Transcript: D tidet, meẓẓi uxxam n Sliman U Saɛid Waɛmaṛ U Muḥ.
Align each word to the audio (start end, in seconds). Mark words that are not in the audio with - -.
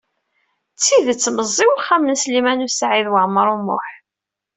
D 0.75 0.77
tidet, 0.85 1.31
meẓẓi 1.35 1.65
uxxam 1.73 2.03
n 2.05 2.19
Sliman 2.21 2.65
U 2.67 2.69
Saɛid 2.71 3.07
Waɛmaṛ 3.11 3.47
U 3.55 3.57
Muḥ. 3.65 3.85